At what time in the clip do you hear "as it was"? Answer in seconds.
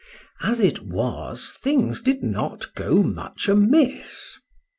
0.41-1.59